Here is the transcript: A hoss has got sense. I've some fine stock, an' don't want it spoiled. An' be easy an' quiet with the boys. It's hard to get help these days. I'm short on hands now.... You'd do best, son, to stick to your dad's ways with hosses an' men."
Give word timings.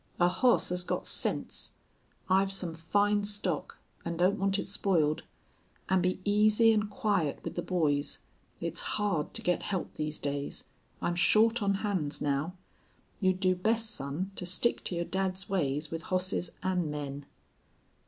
A 0.19 0.27
hoss 0.29 0.69
has 0.69 0.83
got 0.83 1.05
sense. 1.05 1.73
I've 2.27 2.51
some 2.51 2.73
fine 2.73 3.23
stock, 3.23 3.77
an' 4.03 4.17
don't 4.17 4.39
want 4.39 4.57
it 4.57 4.67
spoiled. 4.67 5.21
An' 5.89 6.01
be 6.01 6.19
easy 6.25 6.73
an' 6.73 6.87
quiet 6.87 7.39
with 7.43 7.53
the 7.53 7.61
boys. 7.61 8.17
It's 8.59 8.81
hard 8.97 9.31
to 9.35 9.43
get 9.43 9.61
help 9.61 9.93
these 9.93 10.17
days. 10.17 10.63
I'm 11.03 11.13
short 11.13 11.61
on 11.61 11.75
hands 11.85 12.19
now.... 12.19 12.53
You'd 13.19 13.39
do 13.41 13.53
best, 13.53 13.91
son, 13.91 14.31
to 14.37 14.45
stick 14.47 14.83
to 14.85 14.95
your 14.95 15.05
dad's 15.05 15.47
ways 15.47 15.91
with 15.91 16.01
hosses 16.01 16.51
an' 16.63 16.89
men." 16.89 17.27